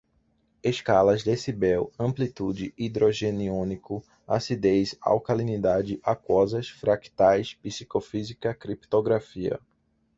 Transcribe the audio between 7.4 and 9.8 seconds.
psicofísica, criptografia